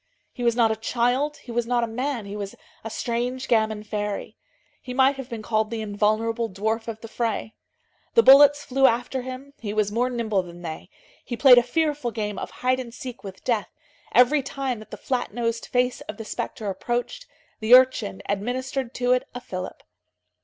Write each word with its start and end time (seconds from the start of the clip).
He 0.33 0.41
was 0.41 0.55
not 0.55 0.71
a 0.71 0.75
child, 0.75 1.37
he 1.37 1.51
was 1.51 1.67
not 1.67 1.83
a 1.83 1.87
man; 1.87 2.25
he 2.25 2.35
was 2.35 2.55
a 2.83 2.89
strange 2.89 3.47
gamin 3.47 3.83
fairy. 3.83 4.35
He 4.81 4.95
might 4.95 5.15
have 5.17 5.29
been 5.29 5.43
called 5.43 5.69
the 5.69 5.81
invulnerable 5.83 6.49
dwarf 6.49 6.87
of 6.87 7.01
the 7.01 7.07
fray. 7.07 7.53
The 8.15 8.23
bullets 8.23 8.65
flew 8.65 8.87
after 8.87 9.21
him, 9.21 9.53
he 9.59 9.75
was 9.75 9.91
more 9.91 10.09
nimble 10.09 10.41
than 10.41 10.63
they. 10.63 10.89
He 11.23 11.37
played 11.37 11.59
a 11.59 11.61
fearful 11.61 12.09
game 12.09 12.39
of 12.39 12.49
hide 12.49 12.79
and 12.79 12.91
seek 12.91 13.23
with 13.23 13.43
death; 13.43 13.69
every 14.11 14.41
time 14.41 14.79
that 14.79 14.89
the 14.89 14.97
flat 14.97 15.35
nosed 15.35 15.67
face 15.67 16.01
of 16.09 16.17
the 16.17 16.25
spectre 16.25 16.67
approached, 16.71 17.27
the 17.59 17.75
urchin 17.75 18.23
administered 18.27 18.95
to 18.95 19.11
it 19.11 19.27
a 19.35 19.39
fillip. 19.39 19.83